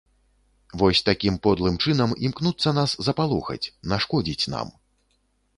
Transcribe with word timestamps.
Вось 0.81 1.01
такім 1.09 1.35
подлым 1.43 1.77
чынам 1.85 2.15
імкнуцца 2.29 2.69
нас 2.79 2.97
запалохаць, 3.09 3.71
нашкодзіць 3.95 4.49
нам. 4.57 4.77